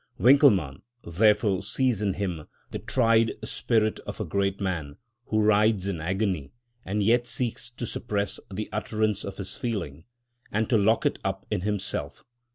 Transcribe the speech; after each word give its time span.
Winckelmann 0.19 0.81
therefore 1.03 1.61
sees 1.61 2.01
in 2.01 2.13
him 2.15 2.47
"the 2.71 2.79
tried 2.79 3.33
spirit 3.43 3.99
of 3.99 4.19
a 4.19 4.25
great 4.25 4.59
man, 4.59 4.95
who 5.27 5.39
writhes 5.43 5.85
in 5.85 6.01
agony, 6.01 6.53
and 6.83 7.03
yet 7.03 7.27
seeks 7.27 7.69
to 7.69 7.85
suppress 7.85 8.39
the 8.51 8.67
utterance 8.71 9.23
of 9.23 9.37
his 9.37 9.55
feeling, 9.55 10.05
and 10.51 10.67
to 10.71 10.77
lock 10.79 11.05
it 11.05 11.19
up 11.23 11.45
in 11.51 11.61
himself. 11.61 12.25